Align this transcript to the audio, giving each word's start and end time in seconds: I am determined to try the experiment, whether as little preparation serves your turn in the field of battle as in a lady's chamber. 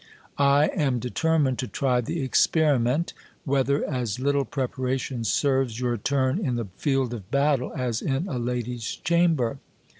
I 0.39 0.65
am 0.75 0.97
determined 0.97 1.59
to 1.59 1.67
try 1.67 2.01
the 2.01 2.23
experiment, 2.23 3.13
whether 3.45 3.85
as 3.87 4.19
little 4.19 4.45
preparation 4.45 5.23
serves 5.23 5.79
your 5.79 5.95
turn 5.95 6.43
in 6.43 6.55
the 6.55 6.69
field 6.75 7.13
of 7.13 7.29
battle 7.29 7.71
as 7.75 8.01
in 8.01 8.27
a 8.27 8.39
lady's 8.39 8.95
chamber. 8.95 9.59